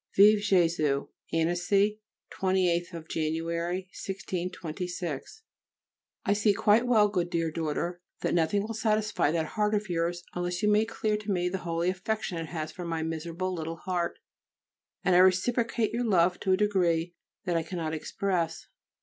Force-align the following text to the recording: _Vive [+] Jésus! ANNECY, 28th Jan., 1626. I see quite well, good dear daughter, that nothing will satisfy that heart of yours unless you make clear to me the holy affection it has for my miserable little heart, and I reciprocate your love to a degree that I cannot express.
_Vive 0.17 0.39
[+] 0.39 0.39
Jésus! 0.39 1.09
ANNECY, 1.31 2.01
28th 2.33 3.07
Jan., 3.07 3.33
1626. 3.43 5.43
I 6.25 6.33
see 6.33 6.53
quite 6.55 6.87
well, 6.87 7.07
good 7.07 7.29
dear 7.29 7.51
daughter, 7.51 8.01
that 8.21 8.33
nothing 8.33 8.63
will 8.63 8.73
satisfy 8.73 9.29
that 9.29 9.45
heart 9.45 9.75
of 9.75 9.89
yours 9.91 10.23
unless 10.33 10.63
you 10.63 10.69
make 10.71 10.89
clear 10.89 11.17
to 11.17 11.29
me 11.31 11.49
the 11.49 11.59
holy 11.59 11.91
affection 11.91 12.39
it 12.39 12.47
has 12.47 12.71
for 12.71 12.83
my 12.83 13.03
miserable 13.03 13.53
little 13.53 13.77
heart, 13.77 14.17
and 15.03 15.15
I 15.15 15.19
reciprocate 15.19 15.91
your 15.93 16.03
love 16.03 16.39
to 16.39 16.51
a 16.53 16.57
degree 16.57 17.13
that 17.45 17.55
I 17.55 17.61
cannot 17.61 17.93
express. 17.93 18.65